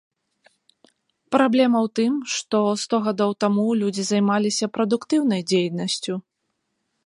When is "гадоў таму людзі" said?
3.09-4.03